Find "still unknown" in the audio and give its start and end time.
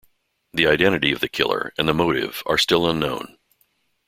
2.57-3.37